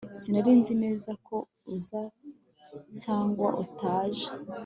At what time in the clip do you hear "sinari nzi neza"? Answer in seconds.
0.19-1.11